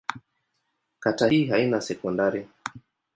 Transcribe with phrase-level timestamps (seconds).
[1.03, 2.47] Kata hii haina sekondari.